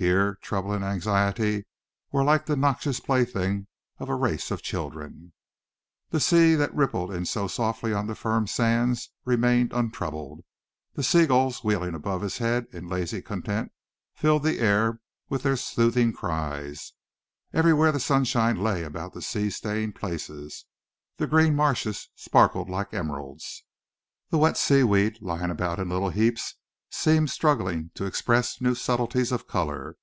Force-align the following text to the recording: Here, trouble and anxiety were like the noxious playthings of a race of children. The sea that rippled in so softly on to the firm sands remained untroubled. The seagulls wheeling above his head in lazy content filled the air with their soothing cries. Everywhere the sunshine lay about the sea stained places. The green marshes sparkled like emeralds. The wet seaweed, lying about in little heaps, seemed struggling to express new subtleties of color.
Here, 0.00 0.36
trouble 0.40 0.70
and 0.72 0.84
anxiety 0.84 1.66
were 2.12 2.22
like 2.22 2.46
the 2.46 2.54
noxious 2.54 3.00
playthings 3.00 3.66
of 3.98 4.08
a 4.08 4.14
race 4.14 4.52
of 4.52 4.62
children. 4.62 5.32
The 6.10 6.20
sea 6.20 6.54
that 6.54 6.72
rippled 6.72 7.12
in 7.12 7.26
so 7.26 7.48
softly 7.48 7.92
on 7.92 8.04
to 8.06 8.12
the 8.12 8.14
firm 8.14 8.46
sands 8.46 9.10
remained 9.24 9.72
untroubled. 9.72 10.44
The 10.94 11.02
seagulls 11.02 11.64
wheeling 11.64 11.96
above 11.96 12.22
his 12.22 12.38
head 12.38 12.68
in 12.70 12.86
lazy 12.86 13.20
content 13.20 13.72
filled 14.14 14.44
the 14.44 14.60
air 14.60 15.00
with 15.28 15.42
their 15.42 15.56
soothing 15.56 16.12
cries. 16.12 16.92
Everywhere 17.52 17.90
the 17.90 17.98
sunshine 17.98 18.60
lay 18.62 18.84
about 18.84 19.14
the 19.14 19.20
sea 19.20 19.50
stained 19.50 19.96
places. 19.96 20.66
The 21.16 21.26
green 21.26 21.56
marshes 21.56 22.08
sparkled 22.14 22.70
like 22.70 22.94
emeralds. 22.94 23.64
The 24.30 24.38
wet 24.38 24.56
seaweed, 24.56 25.18
lying 25.20 25.50
about 25.50 25.80
in 25.80 25.88
little 25.88 26.10
heaps, 26.10 26.54
seemed 26.90 27.28
struggling 27.28 27.90
to 27.92 28.06
express 28.06 28.62
new 28.62 28.74
subtleties 28.74 29.30
of 29.30 29.46
color. 29.46 29.94